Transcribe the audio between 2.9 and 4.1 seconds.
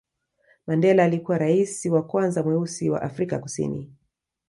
afrika kusini